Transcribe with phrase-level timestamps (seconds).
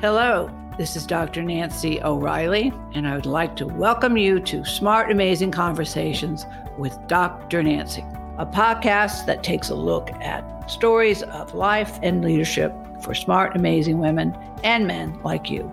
[0.00, 1.42] Hello, this is Dr.
[1.42, 6.46] Nancy O'Reilly, and I would like to welcome you to Smart Amazing Conversations
[6.78, 7.64] with Dr.
[7.64, 8.04] Nancy,
[8.38, 12.72] a podcast that takes a look at stories of life and leadership
[13.02, 15.68] for smart, amazing women and men like you.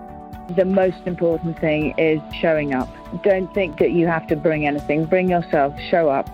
[0.55, 2.89] The most important thing is showing up.
[3.21, 5.05] Don't think that you have to bring anything.
[5.05, 6.27] Bring yourself, show up,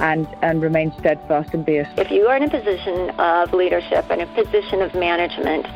[0.00, 1.90] and, and remain steadfast and be a.
[1.96, 5.66] If you are in a position of leadership and a position of management,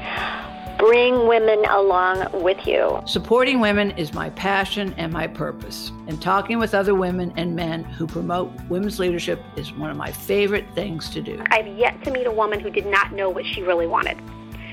[0.82, 3.00] bring women along with you.
[3.06, 5.92] Supporting women is my passion and my purpose.
[6.08, 10.10] And talking with other women and men who promote women's leadership is one of my
[10.10, 11.40] favorite things to do.
[11.52, 14.18] I've yet to meet a woman who did not know what she really wanted.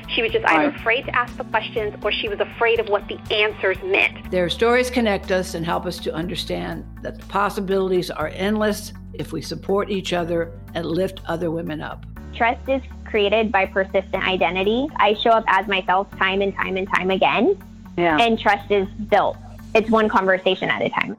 [0.08, 3.08] She was just either afraid to ask the questions or she was afraid of what
[3.08, 4.32] the answers meant.
[4.32, 9.32] Their stories connect us and help us to understand that the possibilities are endless if
[9.32, 12.08] we support each other and lift other women up.
[12.34, 14.88] Trust is created by persistent identity.
[14.98, 17.58] I show up as myself time and time and time again.
[17.98, 18.18] Yeah.
[18.20, 19.38] And trust is built.
[19.74, 21.18] It's one conversation at a time.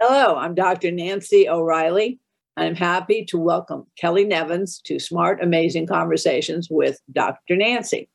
[0.00, 0.90] Hello, I'm Dr.
[0.90, 2.18] Nancy O'Reilly.
[2.56, 7.56] I'm happy to welcome Kelly Nevins to Smart Amazing Conversations with Dr.
[7.56, 8.08] Nancy.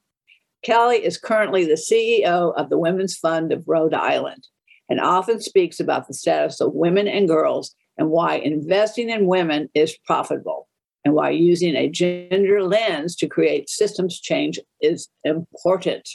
[0.63, 4.47] Kelly is currently the CEO of the Women's Fund of Rhode Island
[4.89, 9.69] and often speaks about the status of women and girls and why investing in women
[9.73, 10.67] is profitable
[11.07, 16.05] and why using a gender lens to create systems change is important.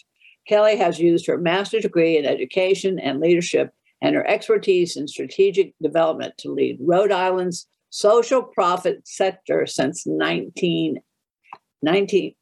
[0.47, 5.73] Kelly has used her master's degree in education and leadership and her expertise in strategic
[5.81, 11.01] development to lead Rhode Island's social profit sector since 19,
[11.81, 12.35] 19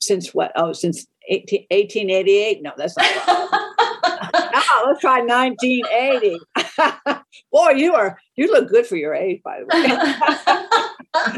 [0.00, 0.52] since what?
[0.54, 2.62] Oh, since 18, 1888?
[2.62, 3.70] No, that's not right.
[4.52, 6.38] no, let's try 1980.
[7.52, 9.84] Boy, you are you look good for your age, by the way.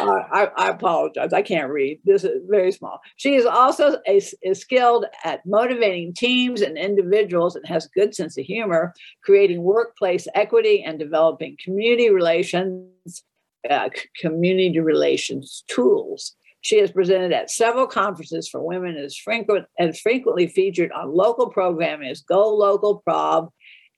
[0.00, 1.32] uh, I, I, apologize.
[1.32, 2.00] I can't read.
[2.04, 3.00] This is very small.
[3.16, 8.14] She is also a, is skilled at motivating teams and individuals and has a good
[8.14, 13.24] sense of humor, creating workplace equity and developing community relations,
[13.70, 13.88] uh,
[14.20, 16.34] community relations tools.
[16.66, 21.14] She has presented at several conferences for women and is frequent and frequently featured on
[21.14, 23.50] local programming as Go Local Prov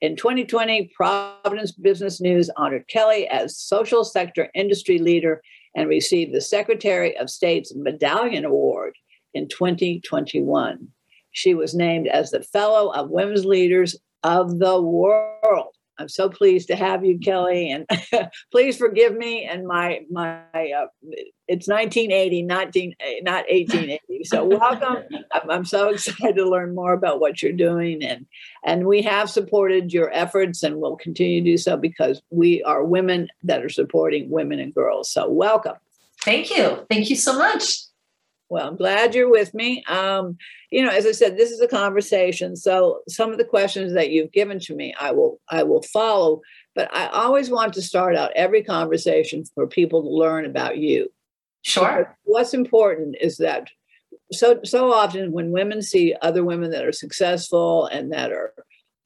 [0.03, 5.41] in 2020, Providence Business News honored Kelly as Social Sector Industry Leader
[5.75, 8.93] and received the Secretary of State's Medallion Award
[9.33, 10.89] in 2021.
[11.31, 15.75] She was named as the Fellow of Women's Leaders of the World.
[15.99, 17.89] I'm so pleased to have you, Kelly, and
[18.53, 20.43] please forgive me and my my.
[20.55, 20.87] Uh,
[21.49, 22.75] it's 1980, not
[23.23, 24.25] not 1880.
[24.25, 25.05] So welcome.
[25.33, 28.27] I'm, I'm so excited to learn more about what you're doing, and
[28.65, 32.85] and we have supported your efforts, and will continue to do so because we are
[32.85, 35.11] women that are supporting women and girls.
[35.11, 35.77] So welcome.
[36.23, 36.87] Thank you.
[36.91, 37.88] Thank you so much.
[38.51, 39.85] Well, I'm glad you're with me.
[39.89, 40.39] Um,
[40.71, 42.57] you know, as I said, this is a conversation.
[42.57, 46.41] So some of the questions that you've given to me, I will I will follow.
[46.75, 51.09] But I always want to start out every conversation for people to learn about you.
[51.63, 51.99] Sure.
[51.99, 53.69] Because what's important is that
[54.33, 58.53] so so often when women see other women that are successful and that are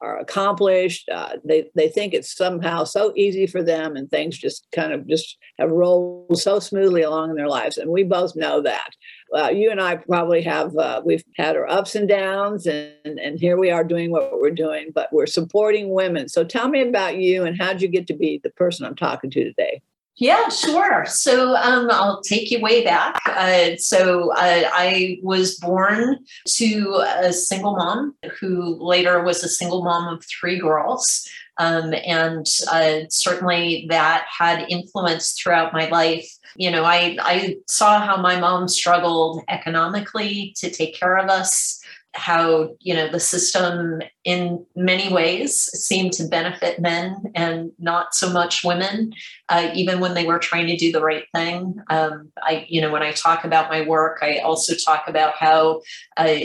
[0.03, 1.09] are accomplished.
[1.09, 5.07] Uh, they they think it's somehow so easy for them, and things just kind of
[5.07, 7.79] just have rolled so smoothly along in their lives.
[7.79, 8.91] And we both know that.
[9.35, 13.39] Uh, you and I probably have uh, we've had our ups and downs, and and
[13.39, 14.91] here we are doing what we're doing.
[14.95, 16.29] But we're supporting women.
[16.29, 19.31] So tell me about you and how'd you get to be the person I'm talking
[19.31, 19.81] to today?
[20.17, 21.07] Yeah, sure.
[21.07, 23.21] So um, I'll take you way back.
[23.27, 29.83] Uh, so uh, I was born to a single mom who later was a single
[29.83, 31.27] mom of three girls.
[31.59, 36.31] Um, and uh, certainly that had influence throughout my life.
[36.57, 41.82] You know, I, I saw how my mom struggled economically to take care of us
[42.15, 48.31] how you know the system in many ways seemed to benefit men and not so
[48.31, 49.13] much women
[49.49, 51.75] uh, even when they were trying to do the right thing.
[51.91, 55.81] Um, i you know when i talk about my work i also talk about how
[56.17, 56.39] uh,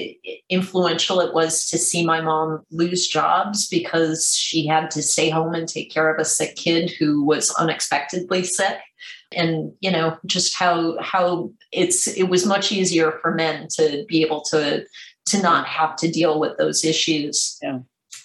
[0.50, 5.54] influential it was to see my mom lose jobs because she had to stay home
[5.54, 8.78] and take care of a sick kid who was unexpectedly sick.
[9.36, 14.24] And you know just how how it's it was much easier for men to be
[14.24, 14.86] able to
[15.28, 17.58] to not have to deal with those issues.
[17.62, 17.80] Yeah.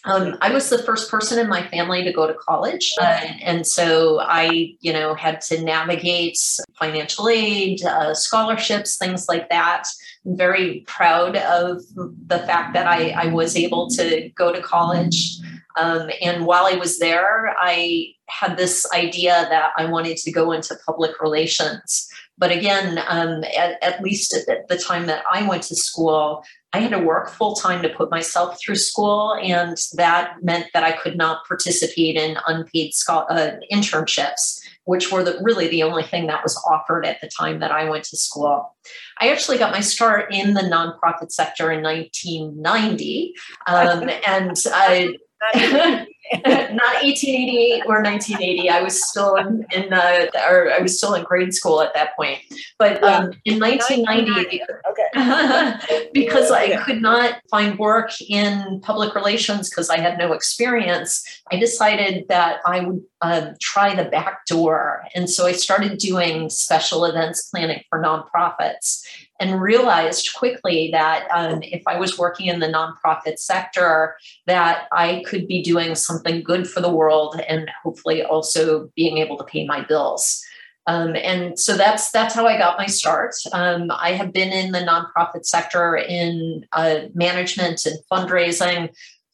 [0.04, 2.92] Um, I was the first person in my family to go to college.
[3.00, 6.38] Uh, and so I, you know, had to navigate
[6.76, 9.84] financial aid, uh, scholarships, things like that.
[10.26, 15.38] I'm very proud of the fact that I, I was able to go to college.
[15.76, 20.50] Um, and while I was there, I had this idea that I wanted to go
[20.50, 22.08] into public relations.
[22.38, 26.42] But again, um, at, at, least at the time that I went to school,
[26.72, 30.82] I had to work full time to put myself through school, and that meant that
[30.82, 36.02] I could not participate in unpaid scho- uh, internships, which were the, really the only
[36.02, 38.74] thing that was offered at the time that I went to school.
[39.20, 43.34] I actually got my start in the nonprofit sector in 1990,
[43.66, 45.14] um, and I.
[45.52, 46.08] 1990
[47.02, 48.70] 1888 or 1980.
[48.70, 52.16] I was still in, in the, or I was still in grade school at that
[52.16, 52.40] point.
[52.78, 59.90] But um, in 1990, okay, because I could not find work in public relations because
[59.90, 65.04] I had no experience, I decided that I would uh, try the back door.
[65.14, 69.04] And so I started doing special events planning for nonprofits
[69.42, 74.14] and realized quickly that um, if I was working in the nonprofit sector,
[74.46, 79.36] that I could be doing something good for the world and hopefully also being able
[79.38, 80.40] to pay my bills.
[80.86, 83.34] Um, and so that's that's how I got my start.
[83.52, 88.90] Um, I have been in the nonprofit sector in uh, management and fundraising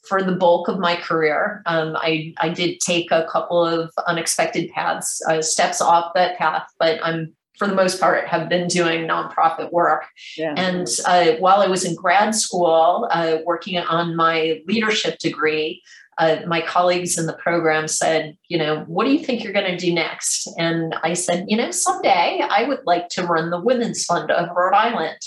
[0.09, 1.63] for the bulk of my career.
[1.67, 6.67] Um, I, I did take a couple of unexpected paths, uh, steps off that path,
[6.79, 10.05] but I'm for the most part, have been doing nonprofit work.
[10.37, 10.55] Yeah.
[10.57, 15.83] And uh, while I was in grad school, uh, working on my leadership degree,
[16.19, 19.71] uh, my colleagues in the program said, you know, what do you think you're going
[19.71, 20.49] to do next?
[20.59, 24.49] And I said, you know, someday I would like to run the Women's Fund of
[24.55, 25.19] Rhode Island.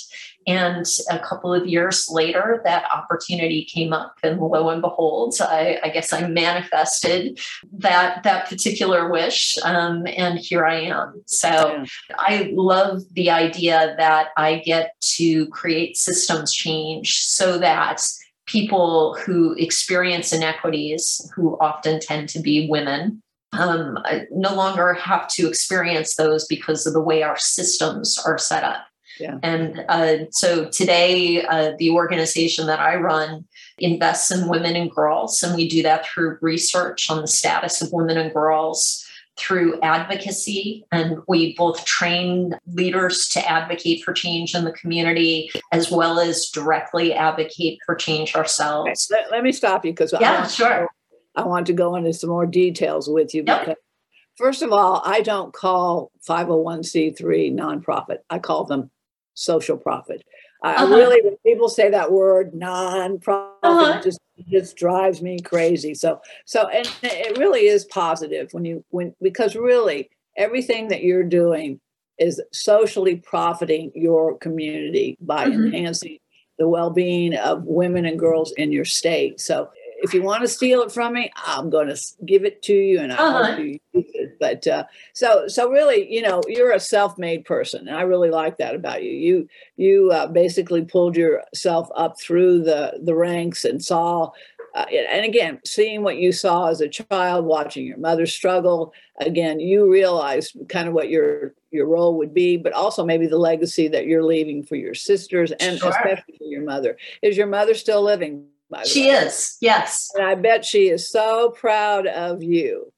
[0.48, 5.80] And a couple of years later, that opportunity came up, and lo and behold, I,
[5.84, 7.40] I guess I manifested
[7.74, 11.22] that that particular wish, um, and here I am.
[11.28, 11.86] So
[12.18, 18.02] I love the idea that I get to create systems change so that
[18.48, 23.22] people who experience inequities, who often tend to be women,
[23.54, 23.98] um,
[24.32, 28.86] no longer have to experience those because of the way our systems are set up.
[29.22, 29.38] Yeah.
[29.44, 33.46] And uh, so today, uh, the organization that I run
[33.78, 37.94] invests in women and girls, and we do that through research on the status of
[37.94, 39.06] women and girls,
[39.38, 40.86] through advocacy.
[40.92, 46.50] And we both train leaders to advocate for change in the community as well as
[46.50, 49.08] directly advocate for change ourselves.
[49.12, 50.88] Let, let me stop you because yeah, I sure.
[51.36, 53.62] I want to go into some more details with you yep.
[53.62, 53.78] because
[54.42, 58.20] First of all, I don't call 501c3 nonprofit.
[58.30, 58.90] I call them
[59.34, 60.24] social profit.
[60.64, 60.86] Uh-huh.
[60.86, 64.02] I really, when people say that word nonprofit, uh-huh.
[64.04, 64.20] just
[64.50, 65.94] just drives me crazy.
[65.94, 71.24] So, so, and it really is positive when you when because really everything that you're
[71.24, 71.80] doing
[72.18, 75.66] is socially profiting your community by mm-hmm.
[75.66, 76.18] enhancing
[76.60, 79.40] the well-being of women and girls in your state.
[79.40, 79.72] So
[80.04, 83.00] if you want to steal it from me, I'm going to give it to you,
[83.00, 83.46] and I uh-huh.
[83.46, 84.21] hope you use it.
[84.42, 88.58] But uh, so so really, you know, you're a self-made person, and I really like
[88.58, 89.12] that about you.
[89.12, 94.32] You you uh, basically pulled yourself up through the the ranks and saw.
[94.74, 99.60] Uh, and again, seeing what you saw as a child, watching your mother struggle, again,
[99.60, 103.88] you realize kind of what your your role would be, but also maybe the legacy
[103.90, 105.90] that you're leaving for your sisters and sure.
[105.90, 106.98] especially for your mother.
[107.22, 108.48] Is your mother still living?
[108.86, 109.26] she way.
[109.26, 110.10] is, yes.
[110.16, 112.92] And I bet she is so proud of you.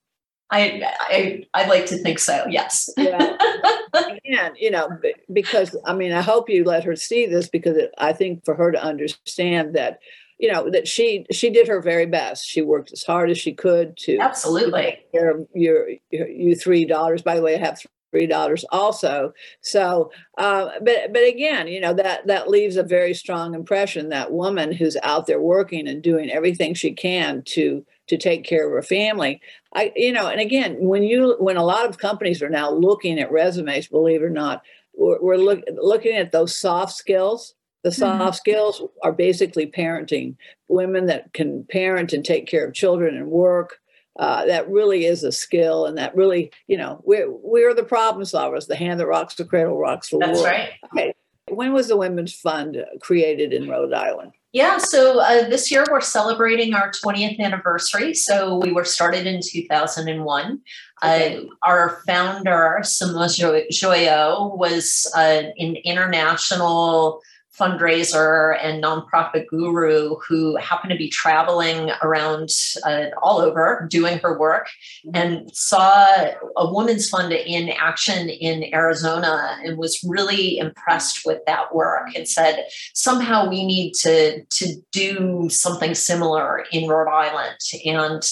[0.54, 2.46] I, I I'd like to think so.
[2.48, 2.90] Yes.
[2.98, 3.38] yeah.
[3.94, 4.88] Again, you know,
[5.32, 8.54] because I mean, I hope you let her see this because it, I think for
[8.56, 10.00] her to understand that,
[10.38, 12.46] you know, that she she did her very best.
[12.46, 17.24] She worked as hard as she could to absolutely of your, your you three daughters.
[17.24, 17.82] By the way, I have
[18.12, 19.34] three daughters also.
[19.62, 24.10] So, uh, but but again, you know that that leaves a very strong impression.
[24.10, 28.68] That woman who's out there working and doing everything she can to to take care
[28.68, 29.42] of her family.
[29.74, 33.20] I you know, and again, when you when a lot of companies are now looking
[33.20, 37.54] at resumes, believe it or not, we're, we're look, looking at those soft skills.
[37.84, 38.00] The mm-hmm.
[38.00, 38.34] soft mm-hmm.
[38.34, 40.36] skills are basically parenting.
[40.68, 43.82] Women that can parent and take care of children and work,
[44.20, 48.24] uh, that really is a skill and that really you know we're we're the problem
[48.24, 51.14] solvers the hand that rocks the cradle rocks the That's world right okay.
[51.50, 56.00] when was the women's fund created in rhode island yeah so uh, this year we're
[56.00, 60.62] celebrating our 20th anniversary so we were started in 2001
[61.02, 61.32] uh,
[61.64, 67.22] our founder Simone Joyaux was uh, an international
[67.58, 72.50] fundraiser and nonprofit guru who happened to be traveling around
[72.84, 74.70] uh, all over doing her work
[75.14, 81.74] and saw a women's fund in action in Arizona and was really impressed with that
[81.76, 87.58] work and said somehow we need to to do something similar in Rhode Island.
[87.86, 88.24] And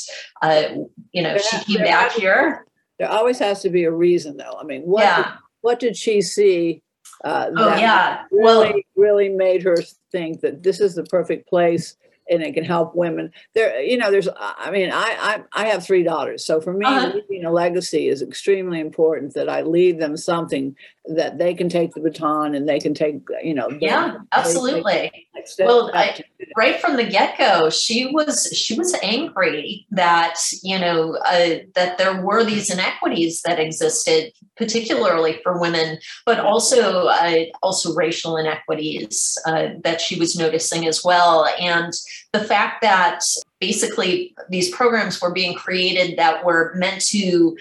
[0.42, 0.64] uh,
[1.12, 2.66] you know she came back here.
[2.98, 4.58] There always has to be a reason though.
[4.60, 5.18] I mean what yeah.
[5.18, 5.26] did,
[5.62, 6.82] what did she see
[7.24, 9.78] Uh, oh yeah, really, well, really made her
[10.12, 11.96] think that this is the perfect place
[12.30, 13.32] and it can help women.
[13.54, 14.30] There, you know, there's.
[14.38, 17.14] I mean, I I, I have three daughters, so for me, uh-huh.
[17.30, 19.34] leaving a legacy is extremely important.
[19.34, 23.22] That I leave them something that they can take the baton and they can take.
[23.44, 23.70] You know.
[23.80, 25.28] Yeah, absolutely.
[25.60, 26.22] well, I,
[26.56, 31.98] right from the get go, she was she was angry that you know uh, that
[31.98, 39.38] there were these inequities that existed, particularly for women, but also uh, also racial inequities
[39.46, 41.94] uh, that she was noticing as well, and
[42.32, 43.24] the fact that
[43.60, 47.58] basically these programs were being created that were meant to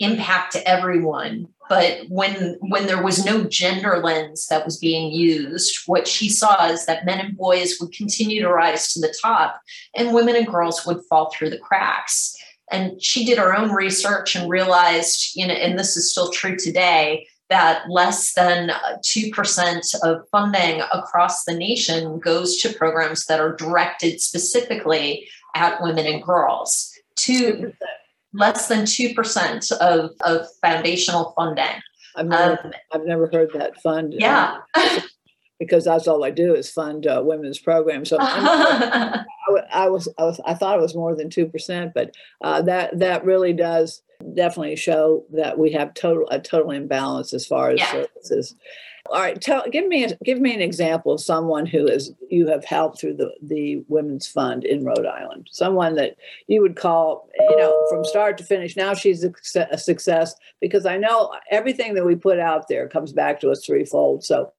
[0.00, 6.06] impact everyone but when when there was no gender lens that was being used what
[6.06, 9.60] she saw is that men and boys would continue to rise to the top
[9.94, 12.36] and women and girls would fall through the cracks
[12.70, 16.56] and she did her own research and realized you know and this is still true
[16.56, 23.38] today that less than uh, 2% of funding across the nation goes to programs that
[23.38, 26.92] are directed specifically at women and girls.
[27.16, 27.72] Two,
[28.34, 31.80] less than 2% of, of foundational funding.
[32.16, 34.14] I've never, um, I've never heard that fund.
[34.16, 34.58] Yeah.
[35.58, 38.10] because that's all I do is fund uh, women's programs.
[38.10, 39.24] So I,
[39.72, 42.98] I, was, I was, I thought it was more than two percent, but uh, that
[42.98, 44.02] that really does
[44.34, 47.92] definitely show that we have total a total imbalance as far as yeah.
[47.92, 48.54] services.
[49.10, 52.46] All right, tell give me a, give me an example of someone who is you
[52.46, 55.48] have helped through the the Women's Fund in Rhode Island.
[55.50, 58.76] Someone that you would call, you know, from start to finish.
[58.76, 63.40] Now she's a, success because I know everything that we put out there comes back
[63.40, 64.24] to us threefold.
[64.24, 64.52] So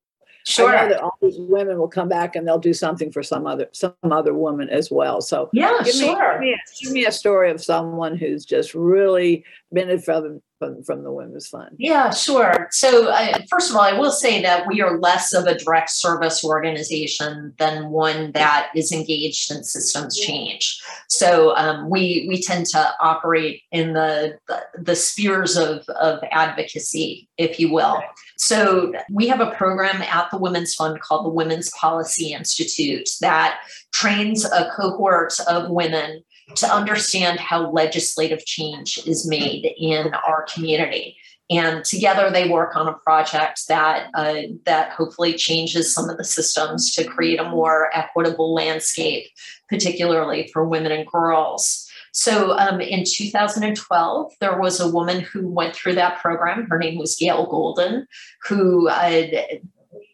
[0.48, 0.70] Sure.
[0.70, 3.48] I know that all these women will come back and they'll do something for some
[3.48, 5.20] other some other woman as well.
[5.20, 6.40] So yeah, give sure.
[6.40, 10.42] Me, give, me a, give me a story of someone who's just really benefited from
[10.60, 11.76] from, from the Women's Fund?
[11.78, 12.68] Yeah, sure.
[12.72, 15.90] So, uh, first of all, I will say that we are less of a direct
[15.90, 20.82] service organization than one that is engaged in systems change.
[21.10, 27.28] So, um, we we tend to operate in the the, the spheres of, of advocacy,
[27.38, 28.02] if you will.
[28.38, 33.60] So, we have a program at the Women's Fund called the Women's Policy Institute that
[33.94, 36.24] trains a cohort of women
[36.56, 41.18] to understand how legislative change is made in our community.
[41.50, 46.24] And together they work on a project that uh, that hopefully changes some of the
[46.24, 49.28] systems to create a more equitable landscape,
[49.70, 51.88] particularly for women and girls.
[52.14, 56.66] So um, in 2012, there was a woman who went through that program.
[56.70, 58.06] Her name was Gayle Goldin,
[58.48, 59.28] who uh,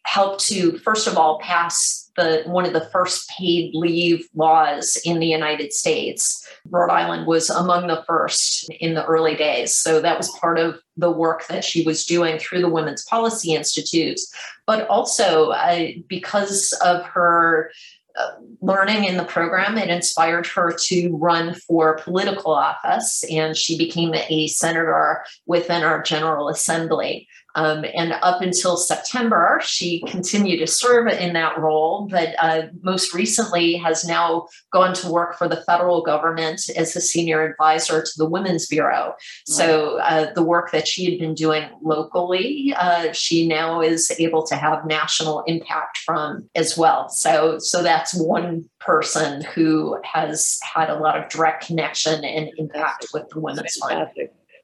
[0.03, 5.19] helped to, first of all, pass the one of the first paid leave laws in
[5.19, 6.45] the United States.
[6.69, 9.73] Rhode Island was among the first in the early days.
[9.73, 13.53] So that was part of the work that she was doing through the Women's Policy
[13.55, 14.19] Institute.
[14.67, 17.71] But also uh, because of her
[18.17, 18.31] uh,
[18.61, 24.13] learning in the program, it inspired her to run for political office, and she became
[24.13, 27.27] a senator within our General Assembly.
[27.55, 33.13] Um, and up until September, she continued to serve in that role, but uh, most
[33.13, 38.11] recently has now gone to work for the federal government as a senior advisor to
[38.17, 39.15] the Women's Bureau.
[39.45, 44.45] So uh, the work that she had been doing locally, uh, she now is able
[44.47, 47.09] to have national impact from as well.
[47.09, 53.07] So, so that's one person who has had a lot of direct connection and impact
[53.13, 54.07] with the Women's Fund.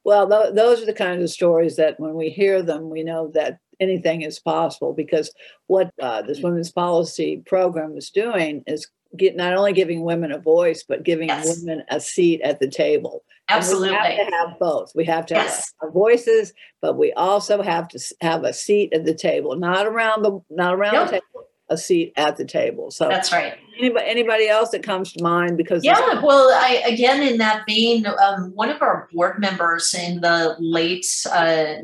[0.07, 3.29] Well, th- those are the kinds of stories that when we hear them, we know
[3.33, 5.29] that anything is possible because
[5.65, 8.87] what uh, this women's policy program is doing is
[9.17, 11.59] get not only giving women a voice, but giving yes.
[11.59, 13.25] women a seat at the table.
[13.49, 13.89] Absolutely.
[13.89, 14.93] And we have to have both.
[14.95, 15.73] We have to yes.
[15.81, 19.87] have our voices, but we also have to have a seat at the table, not
[19.87, 21.25] around the not around the table,
[21.69, 22.91] a seat at the table.
[22.91, 23.55] So that's right.
[23.77, 25.57] Anybody, anybody else that comes to mind?
[25.57, 30.21] Because yeah, well, I again in that vein, um, one of our board members in
[30.21, 31.75] the late uh,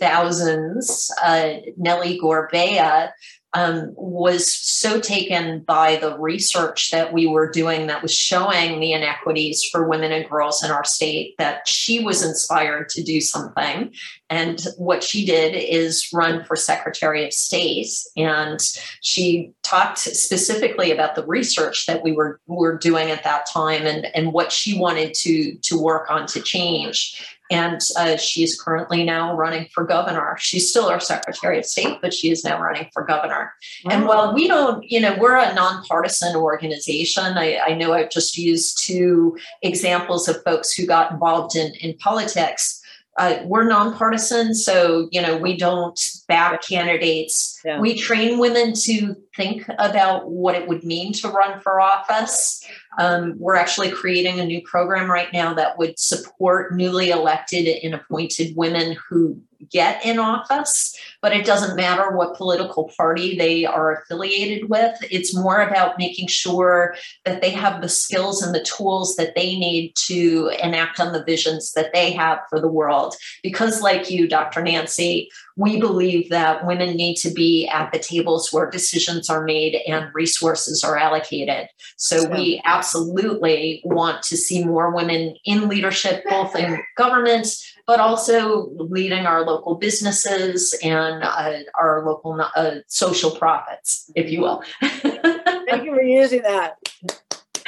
[0.00, 3.10] thousands, uh, Nellie Gorbea,
[3.52, 8.92] um, was so taken by the research that we were doing that was showing the
[8.92, 13.92] inequities for women and girls in our state that she was inspired to do something.
[14.28, 17.88] And what she did is run for Secretary of State.
[18.16, 18.60] And
[19.00, 24.06] she talked specifically about the research that we were, were doing at that time and,
[24.14, 29.36] and what she wanted to, to work on to change and uh, she's currently now
[29.36, 30.36] running for governor.
[30.38, 33.52] She's still our Secretary of State, but she is now running for governor.
[33.84, 33.90] Wow.
[33.92, 37.36] And while we don't, you know, we're a nonpartisan organization.
[37.36, 41.96] I, I, know I've just used two examples of folks who got involved in, in
[41.98, 42.79] politics.
[43.20, 47.60] Uh, we're nonpartisan, so you know we don't back candidates.
[47.62, 47.78] Yeah.
[47.78, 52.66] We train women to think about what it would mean to run for office.
[52.98, 57.94] Um, we're actually creating a new program right now that would support newly elected and
[57.94, 63.94] appointed women who get in office, but it doesn't matter what political party they are
[63.94, 64.96] affiliated with.
[65.10, 69.58] It's more about making sure that they have the skills and the tools that they
[69.58, 73.16] need to enact on the visions that they have for the world.
[73.42, 74.62] Because, like you, Dr.
[74.62, 79.82] Nancy, we believe that women need to be at the tables where decisions are made
[79.86, 81.68] and resources are allocated.
[81.96, 87.48] So, we absolutely want to see more women in leadership, both in government
[87.90, 94.42] but also leading our local businesses and uh, our local uh, social profits, if you
[94.42, 94.62] will.
[94.80, 96.76] Thank you for using that.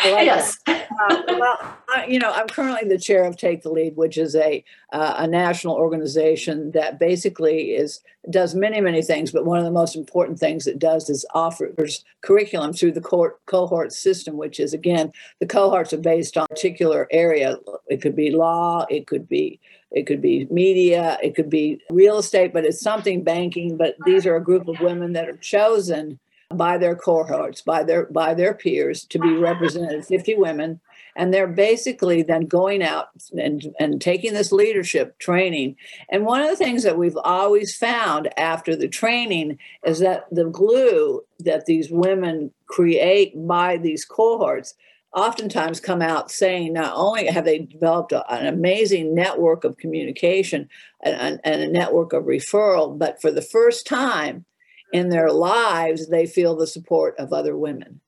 [0.04, 0.58] Like yes.
[1.00, 4.36] Uh, well, I, you know, I'm currently the chair of Take the Lead, which is
[4.36, 9.64] a uh, a national organization that basically is does many many things, but one of
[9.64, 14.60] the most important things it does is offers curriculum through the cohort, cohort system, which
[14.60, 17.56] is again the cohorts are based on a particular area.
[17.88, 19.58] It could be law, it could be
[19.90, 23.78] it could be media, it could be real estate, but it's something banking.
[23.78, 26.18] But these are a group of women that are chosen
[26.56, 30.80] by their cohorts, by their by their peers to be represented, 50 women.
[31.14, 35.76] And they're basically then going out and, and taking this leadership training.
[36.10, 40.46] And one of the things that we've always found after the training is that the
[40.46, 44.74] glue that these women create by these cohorts
[45.14, 50.68] oftentimes come out saying not only have they developed a, an amazing network of communication
[51.02, 54.44] and, and, a network of referral, but for the first time
[54.92, 58.00] in their lives, they feel the support of other women.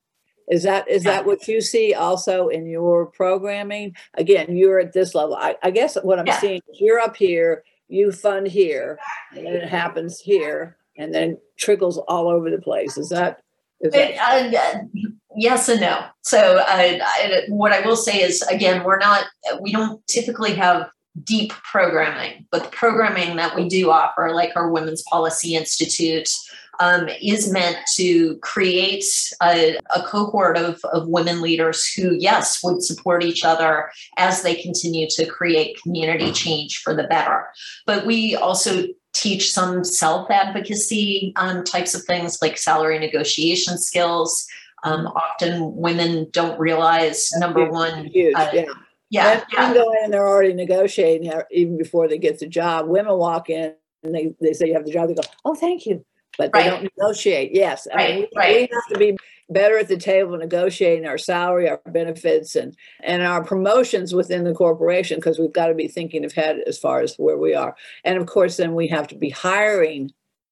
[0.47, 3.95] Is that is that what you see also in your programming?
[4.13, 5.35] Again, you're at this level.
[5.35, 6.39] I, I guess what I'm yeah.
[6.39, 8.99] seeing is you're up here, you fund here,
[9.35, 12.95] and then it happens here, and then trickles all over the place.
[12.95, 13.41] Is that?
[13.81, 14.77] Is that- it, uh,
[15.35, 16.05] yes and no.
[16.21, 17.01] So I,
[17.49, 19.25] what I will say is again, we're not
[19.61, 20.89] we don't typically have
[21.23, 26.29] deep programming, but the programming that we do offer, like our Women's Policy Institute,
[26.79, 29.05] um, is meant to create
[29.41, 34.55] a, a cohort of, of women leaders who, yes, would support each other as they
[34.55, 37.47] continue to create community change for the better.
[37.85, 44.47] But we also teach some self advocacy um, types of things like salary negotiation skills
[44.85, 48.05] um, often women don't realize number one.
[48.05, 48.65] Huge, uh, yeah.
[49.09, 49.73] Yeah, yeah.
[49.73, 52.87] go in and they're already negotiating even before they get the job.
[52.87, 55.07] Women walk in and they, they say you have the job.
[55.07, 56.05] They go, oh, thank you.
[56.37, 56.69] But they right.
[56.69, 57.51] don't negotiate.
[57.53, 57.87] Yes.
[57.93, 58.69] Right, I mean, we, right.
[58.69, 59.17] we have to be
[59.49, 64.53] better at the table negotiating our salary, our benefits, and and our promotions within the
[64.53, 67.75] corporation because we've got to be thinking ahead as far as where we are.
[68.03, 70.11] And of course, then we have to be hiring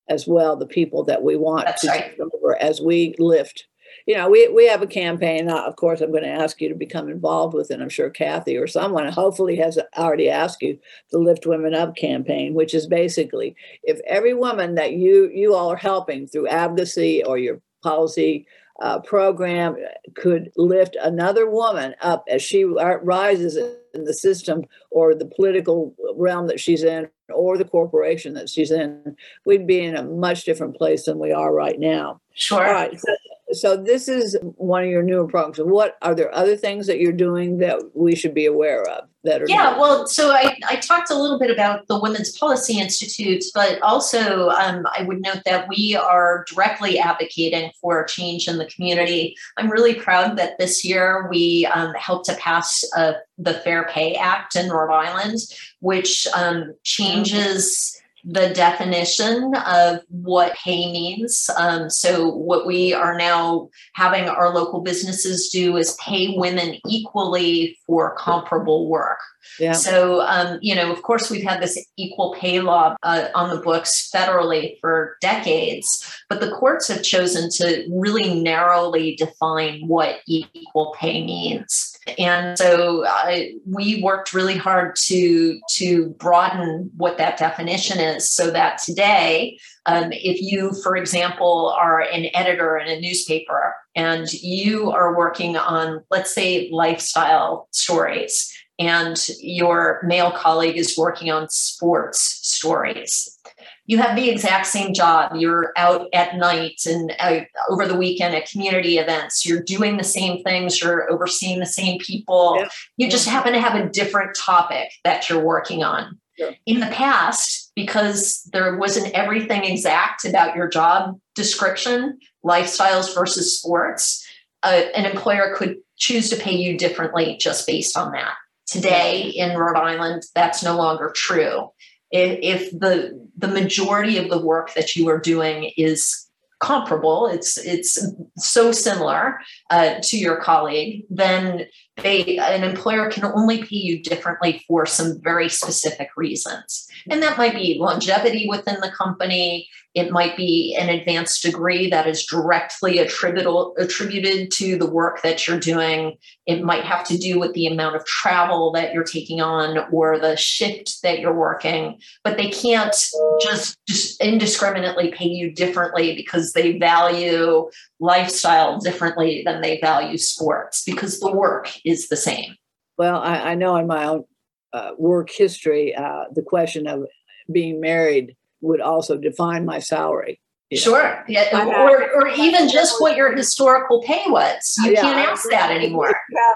[0.10, 2.18] as well the people that we want That's to right.
[2.18, 3.68] deliver as we lift
[4.06, 5.50] you know, we, we have a campaign.
[5.50, 7.82] Of course, I'm going to ask you to become involved with it.
[7.82, 10.78] I'm sure Kathy or someone hopefully has already asked you
[11.12, 15.72] the Lift Women Up campaign, which is basically if every woman that you you all
[15.72, 18.46] are helping through advocacy or your policy
[18.82, 19.76] uh, program
[20.16, 23.58] could lift another woman up as she rises
[23.94, 28.72] in the system or the political realm that she's in or the corporation that she's
[28.72, 32.20] in, we'd be in a much different place than we are right now.
[32.34, 32.66] Sure.
[32.66, 33.00] All right.
[33.00, 33.16] So
[33.54, 35.60] so this is one of your newer programs.
[35.60, 39.42] What are there other things that you're doing that we should be aware of that
[39.42, 39.46] are?
[39.48, 43.82] Yeah, well, so I, I talked a little bit about the Women's Policy Institute, but
[43.82, 49.36] also um, I would note that we are directly advocating for change in the community.
[49.58, 54.16] I'm really proud that this year we um, helped to pass uh, the Fair Pay
[54.16, 55.40] Act in Rhode Island,
[55.80, 61.50] which um, changes the definition of what pay means.
[61.58, 67.78] Um, so, what we are now having our local businesses do is pay women equally
[67.86, 69.20] for comparable work.
[69.60, 69.74] Yeah.
[69.74, 73.62] So, um, you know, of course, we've had this equal pay law uh, on the
[73.62, 80.96] books federally for decades, but the courts have chosen to really narrowly define what equal
[81.00, 81.98] pay means.
[82.18, 88.52] And so uh, we worked really hard to to broaden what that definition is, so
[88.52, 94.92] that today, um, if you, for example, are an editor in a newspaper and you
[94.92, 102.40] are working on, let's say, lifestyle stories and your male colleague is working on sports
[102.42, 103.38] stories.
[103.86, 105.36] You have the exact same job.
[105.36, 109.46] You're out at night and uh, over the weekend at community events.
[109.46, 110.82] You're doing the same things.
[110.82, 112.56] You're overseeing the same people.
[112.60, 112.72] Yep.
[112.98, 116.18] You just happen to have a different topic that you're working on.
[116.40, 116.54] Sure.
[116.66, 124.26] In the past, because there wasn't everything exact about your job description, lifestyles versus sports,
[124.64, 128.34] uh, an employer could choose to pay you differently just based on that.
[128.68, 131.70] Today in Rhode Island, that's no longer true.
[132.12, 136.28] If, if the the majority of the work that you are doing is
[136.60, 138.08] comparable, it's it's
[138.38, 141.66] so similar uh, to your colleague, then
[142.02, 146.88] they an employer can only pay you differently for some very specific reasons.
[147.10, 149.68] And that might be longevity within the company.
[149.94, 155.48] It might be an advanced degree that is directly attributable attributed to the work that
[155.48, 156.18] you're doing.
[156.48, 160.18] It might have to do with the amount of travel that you're taking on or
[160.18, 162.96] the shift that you're working, but they can't
[163.42, 170.84] just, just indiscriminately pay you differently because they value lifestyle differently than they value sports
[170.84, 172.56] because the work is the same.
[172.98, 174.26] Well, I, I know in my own
[174.72, 177.06] uh, work history, uh, the question of
[177.52, 180.40] being married would also define my salary.
[180.72, 181.24] Sure.
[181.28, 181.68] Yeah.
[181.68, 184.76] Or, or even just what your historical pay was.
[184.84, 186.16] You yeah, can't ask that anymore.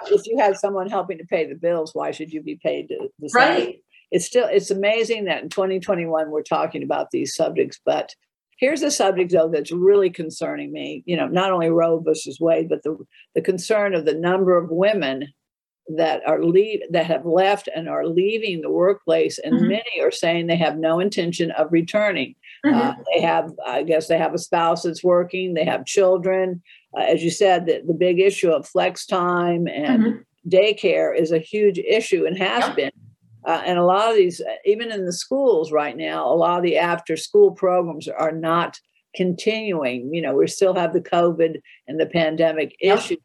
[0.09, 2.89] If you, have, had someone helping to pay the bills, why should you be paid
[2.89, 3.77] the Right.
[4.09, 8.15] It's still it's amazing that in 2021 we're talking about these subjects, but
[8.57, 11.03] here's a subject though that's really concerning me.
[11.05, 12.97] You know, not only Roe versus Wade, but the
[13.35, 15.27] the concern of the number of women
[15.95, 19.69] that are leave that have left and are leaving the workplace and mm-hmm.
[19.69, 22.79] many are saying they have no intention of returning uh, mm-hmm.
[22.89, 26.61] uh, they have i guess they have a spouse that's working they have children
[26.97, 30.49] uh, as you said the, the big issue of flex time and mm-hmm.
[30.49, 32.75] daycare is a huge issue and has yep.
[32.75, 32.91] been
[33.47, 36.63] uh, and a lot of these even in the schools right now a lot of
[36.63, 38.79] the after school programs are not
[39.15, 42.99] continuing you know we still have the covid and the pandemic yep.
[42.99, 43.17] issues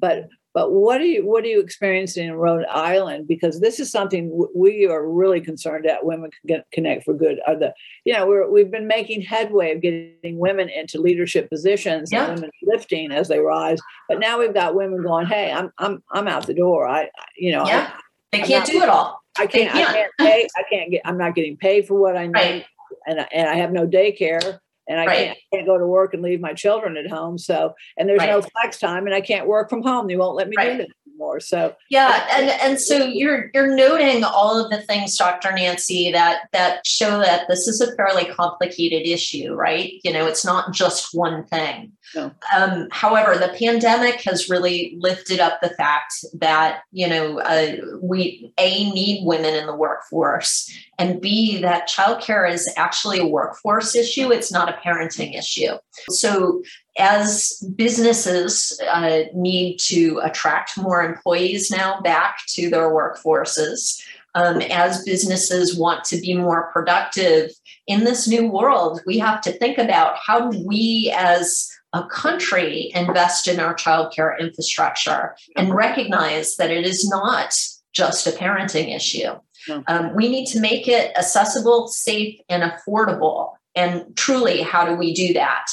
[0.00, 3.26] but but what are you what are you experiencing in Rhode Island?
[3.26, 6.06] Because this is something we are really concerned at.
[6.06, 6.30] Women
[6.72, 10.68] Connect for Good are the you know we're, we've been making headway of getting women
[10.68, 12.26] into leadership positions yeah.
[12.26, 13.80] and women lifting as they rise.
[14.08, 16.86] But now we've got women going, hey, I'm I'm I'm out the door.
[16.86, 17.90] I you know yeah.
[17.92, 19.23] I, they can't not, do it all.
[19.38, 19.74] I can't.
[19.74, 20.48] I can't pay.
[20.56, 21.02] I can't get.
[21.04, 22.64] I'm not getting paid for what I need, right.
[23.06, 25.26] and and I have no daycare and I, right.
[25.26, 27.38] can't, can't, go to work and leave my children at home.
[27.38, 28.28] So, and there's right.
[28.28, 30.06] no flex time, and I can't work from home.
[30.06, 30.72] They won't let me right.
[30.72, 31.40] do that anymore.
[31.40, 35.52] So, yeah, and and so you're you're noting all of the things, Dr.
[35.52, 39.94] Nancy, that that show that this is a fairly complicated issue, right?
[40.04, 41.92] You know, it's not just one thing.
[42.14, 42.32] No.
[42.56, 48.52] Um, however, the pandemic has really lifted up the fact that you know uh, we
[48.58, 54.30] a need women in the workforce, and b that childcare is actually a workforce issue.
[54.32, 55.76] It's not a parenting issue.
[56.10, 56.62] So
[56.98, 64.00] as businesses uh, need to attract more employees now back to their workforces,
[64.34, 67.50] um, as businesses want to be more productive
[67.86, 72.90] in this new world, we have to think about how do we as a country
[72.94, 77.54] invest in our childcare infrastructure and recognize that it is not
[77.92, 79.30] just a parenting issue.
[79.86, 83.52] Um, we need to make it accessible, safe, and affordable.
[83.74, 85.66] And truly, how do we do that?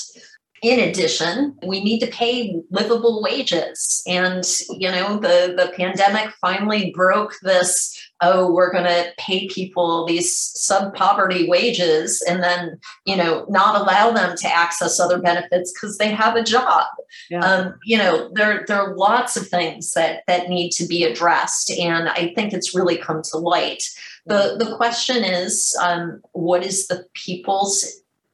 [0.61, 4.03] in addition, we need to pay livable wages.
[4.05, 10.05] And, you know, the, the pandemic finally broke this oh, we're going to pay people
[10.05, 15.73] these sub poverty wages and then, you know, not allow them to access other benefits
[15.73, 16.85] because they have a job.
[17.29, 17.39] Yeah.
[17.39, 21.71] Um, you know, there, there are lots of things that, that need to be addressed.
[21.71, 23.83] And I think it's really come to light.
[24.27, 27.85] The, the question is um, what is the people's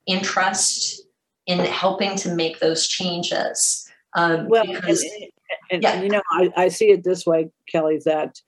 [0.05, 1.01] interest
[1.45, 3.89] in helping to make those changes.
[4.13, 5.31] Um, well, because, and,
[5.71, 5.93] and, yeah.
[5.93, 8.41] and, you know, I, I see it this way, Kelly, that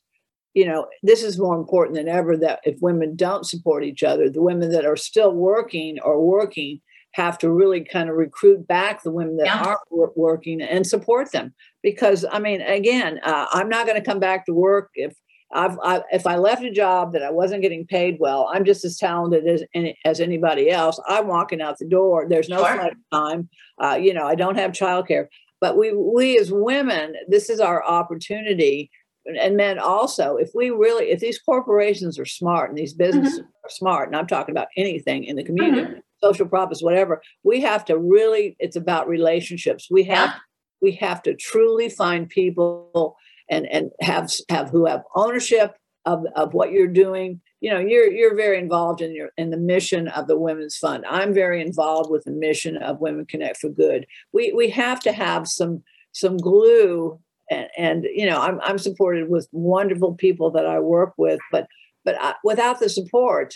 [0.54, 4.30] you know this is more important than ever that if women don't support each other
[4.30, 6.80] the women that are still working or working
[7.14, 9.64] have to really kind of recruit back the women that yeah.
[9.64, 14.20] aren't working and support them because i mean again uh, i'm not going to come
[14.20, 15.14] back to work if
[15.52, 18.86] I've, I, if I left a job that I wasn't getting paid well, I'm just
[18.86, 21.00] as talented as any, as anybody else.
[21.08, 22.28] I'm walking out the door.
[22.30, 22.92] There's no sure.
[23.12, 23.50] time.
[23.82, 25.26] Uh, you know, I don't have childcare.
[25.62, 28.90] But we we as women, this is our opportunity,
[29.26, 30.38] and men also.
[30.38, 33.66] If we really, if these corporations are smart and these businesses mm-hmm.
[33.66, 36.00] are smart, and I'm talking about anything in the community, mm-hmm.
[36.24, 38.56] social profits, whatever, we have to really.
[38.60, 39.88] It's about relationships.
[39.90, 40.40] We have yeah.
[40.82, 43.18] we have to truly find people
[43.50, 48.10] and and have have who have ownership of, of what you're doing you know you're
[48.10, 52.10] you're very involved in your in the mission of the women's fund i'm very involved
[52.10, 56.38] with the mission of women connect for good we we have to have some some
[56.38, 61.40] glue and, and you know I'm, I'm supported with wonderful people that i work with
[61.52, 61.68] but
[62.06, 63.56] but I, without the support,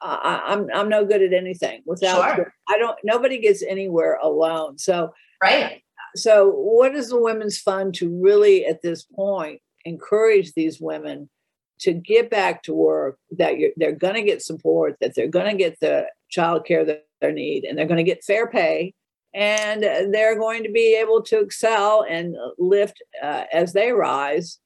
[0.00, 1.82] I, I'm I'm no good at anything.
[1.86, 2.52] Without sure.
[2.68, 4.78] I don't nobody gets anywhere alone.
[4.78, 5.12] So
[5.42, 5.82] right.
[6.16, 11.28] So what is the Women's Fund to really at this point encourage these women
[11.80, 13.18] to get back to work?
[13.38, 17.06] That they're going to get support, that they're going to get the child care that
[17.20, 18.94] they need, and they're going to get fair pay,
[19.34, 24.58] and they're going to be able to excel and lift uh, as they rise.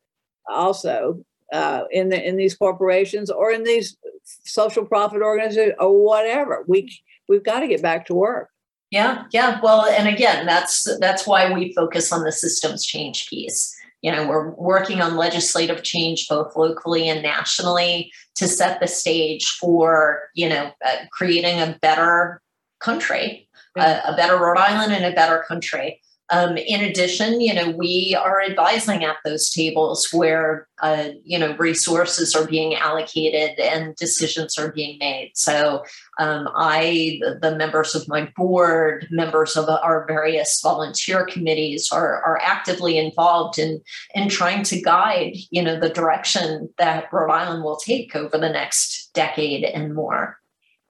[0.48, 6.64] Also, uh, in the in these corporations or in these social profit organizations or whatever.
[6.66, 6.98] We
[7.28, 8.48] we've got to get back to work.
[8.90, 9.60] Yeah, yeah.
[9.62, 13.74] Well, and again, that's that's why we focus on the systems change piece.
[14.00, 19.46] You know, we're working on legislative change both locally and nationally to set the stage
[19.60, 22.40] for you know uh, creating a better
[22.82, 24.02] country, yeah.
[24.08, 26.00] a, a better Rhode Island, and a better country.
[26.30, 31.54] Um, in addition, you know, we are advising at those tables where, uh, you know,
[31.58, 35.32] resources are being allocated and decisions are being made.
[35.34, 35.84] So
[36.18, 42.40] um, I, the members of my board, members of our various volunteer committees are, are
[42.40, 43.82] actively involved in,
[44.14, 48.48] in trying to guide, you know, the direction that Rhode Island will take over the
[48.48, 50.38] next decade and more.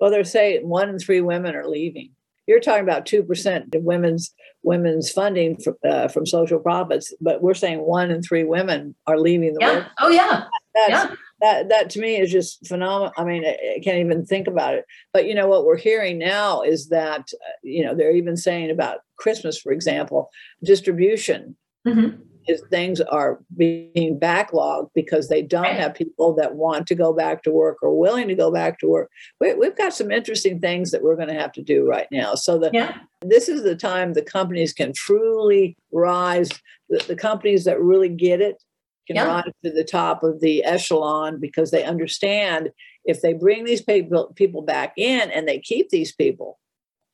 [0.03, 2.11] Well, they're saying one in three women are leaving.
[2.49, 4.35] You're talking about 2% of women's
[4.65, 9.17] women's funding from, uh, from social profits, but we're saying one in three women are
[9.17, 9.75] leaving the yeah.
[9.75, 9.87] work.
[10.01, 10.47] Oh yeah.
[10.75, 11.15] That's, yeah.
[11.41, 13.13] That, that to me is just phenomenal.
[13.17, 14.87] I mean, I, I, can't even think about it.
[15.13, 18.73] But you know what we're hearing now is that uh, you know they're even saying
[18.73, 20.31] about Christmas, for example,
[20.65, 21.55] distribution.
[21.87, 27.13] Mm-hmm is things are being backlogged because they don't have people that want to go
[27.13, 29.11] back to work or willing to go back to work.
[29.41, 32.35] We, have got some interesting things that we're going to have to do right now.
[32.35, 32.99] So the yeah.
[33.23, 36.51] this is the time the companies can truly rise.
[36.89, 38.63] The, the companies that really get it
[39.07, 39.27] can yeah.
[39.27, 42.71] rise to the top of the echelon because they understand
[43.05, 46.59] if they bring these people people back in and they keep these people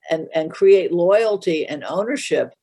[0.09, 2.53] and and create loyalty and ownership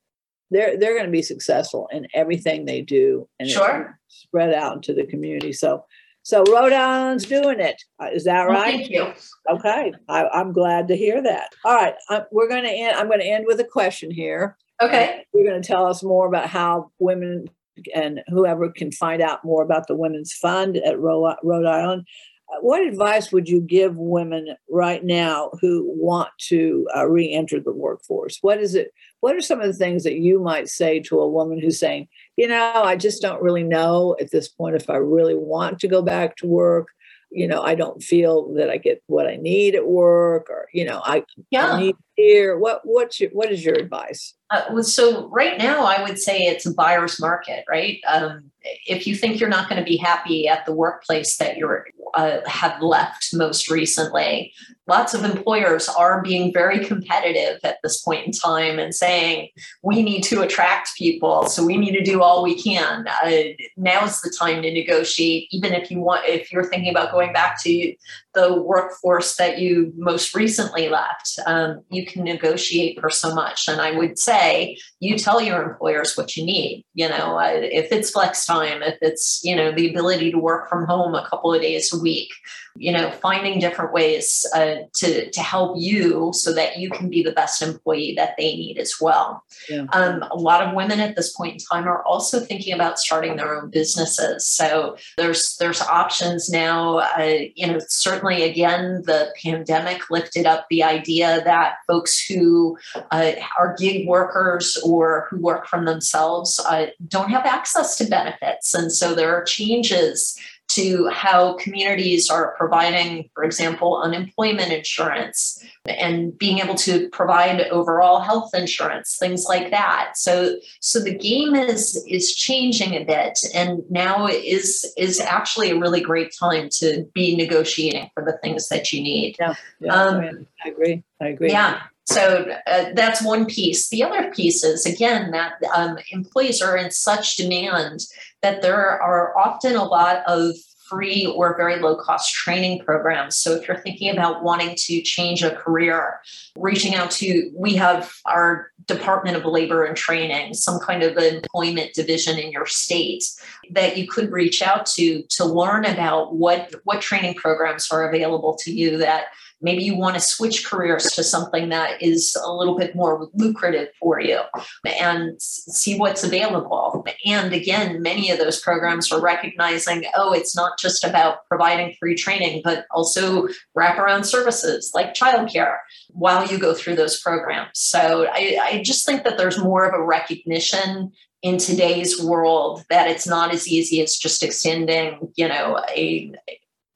[0.51, 3.99] they're they're going to be successful in everything they do and sure.
[4.09, 5.53] spread out into the community.
[5.53, 5.85] So
[6.27, 7.81] so Rhode Island's doing it.
[8.01, 8.75] Uh, that right?
[8.75, 9.13] thank you.
[9.49, 11.51] Okay, I, am glad to hear that.
[11.65, 12.97] All right, I'm, we're going to end.
[12.97, 14.57] I'm going to end with a question here.
[14.83, 17.47] Okay, you're going to tell us more about how women
[17.95, 22.05] and whoever can find out more about the Women's Fund at Rhode, Rhode Island.
[22.53, 27.73] Uh, what advice would you give women right now who want to uh, re-enter the
[27.73, 28.39] workforce?
[28.41, 28.93] What is it?
[29.21, 32.09] What are some of the things that you might say to a woman who's saying,
[32.37, 35.89] you know, I just don't really know at this point if I really want to
[35.89, 36.89] go back to work.
[37.31, 40.85] You know, I don't feel that I get what I need at work, or you
[40.85, 41.73] know, I, yeah.
[41.73, 42.57] I need here.
[42.57, 44.35] What what's your, what is your advice?
[44.51, 47.99] Uh, so right now, I would say it's a buyer's market, right?
[48.07, 48.53] Um,
[48.87, 52.39] if you think you're not going to be happy at the workplace that you're uh,
[52.47, 54.53] have left most recently,
[54.87, 59.49] lots of employers are being very competitive at this point in time and saying
[59.83, 63.07] we need to attract people so we need to do all we can.
[63.23, 63.43] Uh,
[63.77, 67.63] now's the time to negotiate even if you want if you're thinking about going back
[67.63, 67.95] to
[68.35, 73.69] the workforce that you most recently left um, you can negotiate for so much.
[73.69, 77.93] And i would say you tell your employers what you need you know uh, if
[77.93, 81.53] it's flex time if it's you know the ability to work from home a couple
[81.53, 82.31] of days a week
[82.77, 87.23] you know finding different ways uh, to to help you so that you can be
[87.23, 89.43] the best employee that they need as well.
[89.69, 89.87] Yeah.
[89.93, 93.37] um, a lot of women at this point in time are also thinking about starting
[93.37, 94.47] their own businesses.
[94.47, 96.99] So there's there's options now.
[96.99, 102.79] Uh, you know certainly again the pandemic lifted up the idea that folks who
[103.11, 108.75] uh, are gig workers or who work from themselves uh, don't have access to benefits.
[108.75, 116.37] And so there are changes to how communities are providing, for example, unemployment insurance and
[116.37, 120.13] being able to provide overall health insurance, things like that.
[120.17, 125.79] So, so the game is is changing a bit, and now is is actually a
[125.79, 129.37] really great time to be negotiating for the things that you need.
[129.39, 131.05] Yeah, yeah um, I agree.
[131.21, 131.51] I agree.
[131.51, 131.83] Yeah.
[132.07, 133.89] So uh, that's one piece.
[133.89, 138.07] The other piece is, again, that um, employees are in such demand
[138.47, 140.55] that there are often a lot of
[140.89, 143.37] free or very low cost training programs.
[143.37, 146.21] So if you're thinking about wanting to change a career,
[146.57, 151.93] reaching out to, we have our Department of Labor and Training, some kind of employment
[151.93, 153.25] division in your state
[153.73, 158.55] that you could reach out to to learn about what what training programs are available
[158.61, 159.25] to you that
[159.61, 163.89] maybe you want to switch careers to something that is a little bit more lucrative
[163.99, 164.41] for you
[164.85, 167.07] and see what's available.
[167.25, 172.15] And again, many of those programs are recognizing, oh, it's not just about providing free
[172.15, 175.79] training, but also wraparound services like childcare
[176.11, 177.71] while you go through those programs.
[177.75, 183.09] So I, I just think that there's more of a recognition in today's world that
[183.09, 186.33] it's not as easy as just extending, you know, a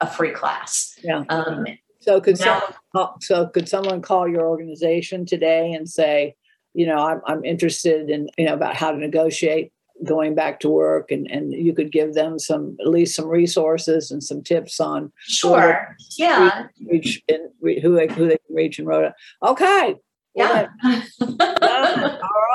[0.00, 0.98] a free class.
[1.02, 1.24] Yeah.
[1.28, 1.66] Um,
[2.00, 6.34] so could now, someone uh, so could someone call your organization today and say,
[6.74, 9.72] you know, I'm I'm interested in you know about how to negotiate
[10.04, 14.10] going back to work and and you could give them some at least some resources
[14.10, 18.86] and some tips on sure yeah reach in, who they who they can reach in
[18.86, 19.12] Rhode
[19.44, 19.96] okay
[20.36, 20.68] yeah.
[21.20, 21.26] all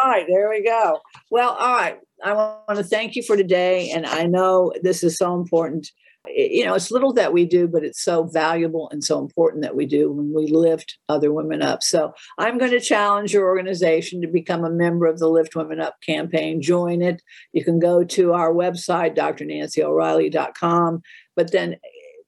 [0.05, 1.01] right, there we go.
[1.29, 1.97] Well, all right.
[2.23, 3.91] I want to thank you for today.
[3.91, 5.91] And I know this is so important.
[6.27, 9.75] You know, it's little that we do, but it's so valuable and so important that
[9.75, 11.83] we do when we lift other women up.
[11.83, 15.79] So I'm going to challenge your organization to become a member of the Lift Women
[15.79, 16.61] Up campaign.
[16.61, 17.21] Join it.
[17.53, 21.01] You can go to our website, drnancyoreilly.com.
[21.35, 21.77] But then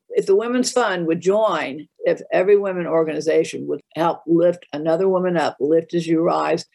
[0.09, 5.37] if the Women's Fund would join, if every women organization would help lift another woman
[5.37, 6.65] up, lift as you rise,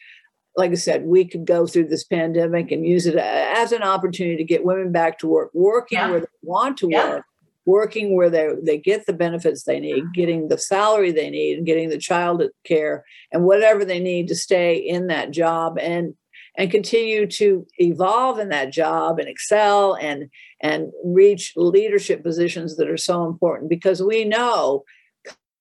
[0.55, 4.37] like I said, we could go through this pandemic and use it as an opportunity
[4.37, 6.09] to get women back to work, working yeah.
[6.09, 7.09] where they want to yeah.
[7.09, 7.25] work,
[7.65, 11.65] working where they, they get the benefits they need, getting the salary they need, and
[11.65, 16.13] getting the child care and whatever they need to stay in that job and
[16.55, 20.29] and continue to evolve in that job and excel and
[20.61, 24.83] and reach leadership positions that are so important because we know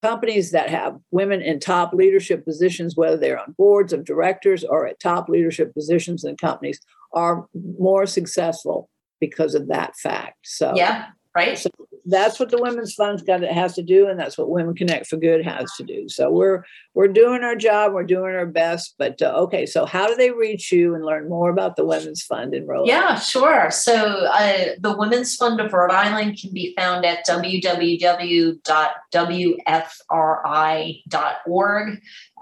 [0.03, 4.87] companies that have women in top leadership positions whether they're on boards of directors or
[4.87, 6.81] at top leadership positions in companies
[7.13, 8.89] are more successful
[9.21, 10.73] because of that fact so.
[10.77, 11.59] Yeah right.
[11.59, 11.71] So
[12.07, 15.07] that's what the women's fund's got it has to do and that's what women connect
[15.07, 16.09] for good has to do.
[16.09, 20.07] So we're we're doing our job we're doing our best but uh, okay so how
[20.07, 23.71] do they reach you and learn more about the women's fund in rhode yeah sure.
[23.71, 28.63] So uh, the women's fund of rhode island can be found at www.wfri.org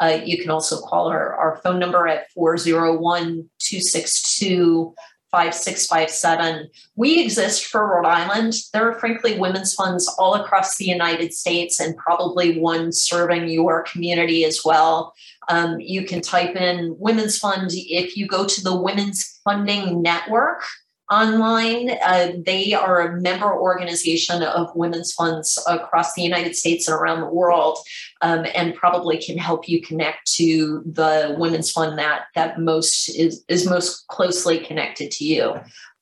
[0.01, 4.94] uh, you can also call our, our phone number at 401 262
[5.31, 6.69] 5657.
[6.97, 8.55] We exist for Rhode Island.
[8.73, 13.83] There are frankly women's funds all across the United States and probably one serving your
[13.83, 15.14] community as well.
[15.49, 17.71] Um, you can type in Women's Fund.
[17.73, 20.62] If you go to the Women's Funding Network,
[21.11, 21.90] online.
[22.03, 27.20] Uh, they are a member organization of women's funds across the United States and around
[27.20, 27.79] the world,
[28.23, 33.44] um, and probably can help you connect to the women's fund that that most is
[33.49, 35.55] is most closely connected to you.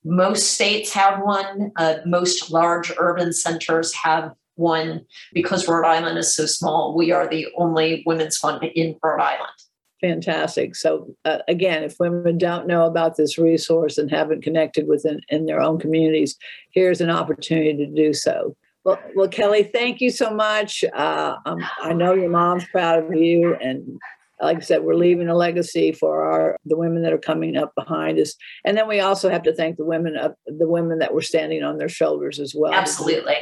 [0.05, 1.73] Most states have one.
[1.77, 6.97] Uh, most large urban centers have one because Rhode Island is so small.
[6.97, 9.53] We are the only women's fund in Rhode Island
[10.01, 10.77] fantastic.
[10.77, 15.25] So uh, again, if women don't know about this resource and haven't connected with it
[15.29, 16.37] in their own communities,
[16.71, 18.57] here's an opportunity to do so.
[18.85, 20.83] Well, well, Kelly, thank you so much.
[20.95, 23.99] Uh, um, I know your mom's proud of you, and
[24.41, 27.75] like I said, we're leaving a legacy for our the women that are coming up
[27.75, 28.35] behind us,
[28.65, 31.63] and then we also have to thank the women of the women that were standing
[31.63, 32.73] on their shoulders as well.
[32.73, 33.37] Absolutely,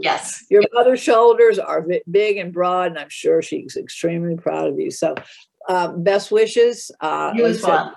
[0.00, 0.44] yes.
[0.50, 4.90] Your mother's shoulders are big and broad, and I'm sure she's extremely proud of you.
[4.90, 5.14] So,
[5.68, 6.90] uh, best wishes.
[7.00, 7.94] Uh, you as well.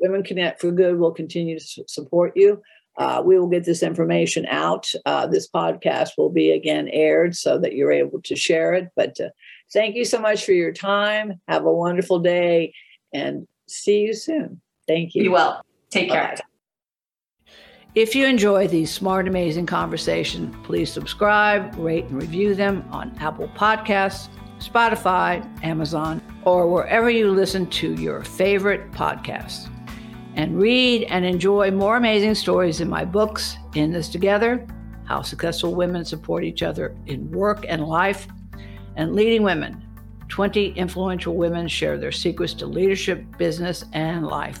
[0.00, 2.60] Women Connect for Good will continue to support you.
[2.98, 4.90] Uh, we will get this information out.
[5.06, 8.88] Uh, this podcast will be again aired so that you're able to share it.
[8.96, 9.28] But uh,
[9.72, 11.40] thank you so much for your time.
[11.48, 12.74] Have a wonderful day
[13.14, 14.60] and see you soon.
[14.86, 15.24] Thank you.
[15.24, 15.62] You will.
[15.90, 16.34] Take care.
[17.94, 23.48] If you enjoy these smart, amazing conversations, please subscribe, rate, and review them on Apple
[23.48, 24.28] Podcasts,
[24.62, 29.68] Spotify, Amazon, or wherever you listen to your favorite podcasts.
[30.34, 34.66] And read and enjoy more amazing stories in my books, In This Together
[35.04, 38.26] How Successful Women Support Each Other in Work and Life,
[38.96, 39.84] and Leading Women
[40.28, 44.60] 20 Influential Women Share Their Secrets to Leadership, Business, and Life.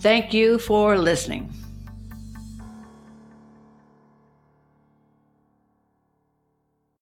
[0.00, 1.52] Thank you for listening.